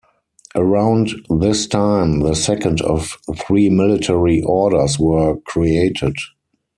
Around 0.55 1.11
this 1.29 1.67
time, 1.67 2.21
the 2.21 2.33
second 2.33 2.81
of 2.81 3.19
three 3.37 3.69
military 3.69 4.41
orders 4.41 4.97
were 4.97 5.37
created. 5.41 6.15